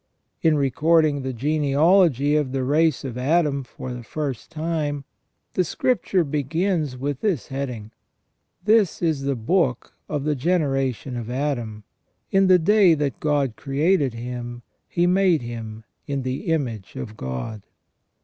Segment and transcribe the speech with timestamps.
[0.41, 5.03] In recording the genealogy of the race of Adam for the first time,
[5.53, 7.91] the Scripture begins with this heading:"
[8.65, 11.83] This is the book of the generation of Adam.
[12.31, 17.61] In the day that God created him, he made him in the image of God."